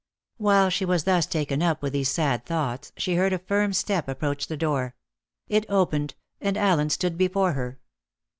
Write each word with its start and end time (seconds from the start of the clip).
While 0.37 0.71
she 0.71 0.83
was 0.83 1.03
thus 1.03 1.27
taken 1.27 1.61
up 1.61 1.83
with 1.83 1.93
these 1.93 2.09
sad 2.09 2.43
thoughts, 2.43 2.91
she 2.97 3.13
heard 3.17 3.33
a 3.33 3.37
firm 3.37 3.71
step 3.71 4.07
approach 4.07 4.47
the 4.47 4.57
door; 4.57 4.95
it 5.47 5.63
opened, 5.69 6.15
and 6.41 6.57
Allen 6.57 6.89
stood 6.89 7.19
before 7.19 7.53
her. 7.53 7.79